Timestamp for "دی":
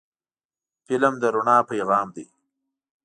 2.15-2.25